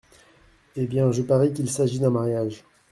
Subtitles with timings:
[0.75, 2.63] Eh bien, je parie qu’il s’agit d’un mariage.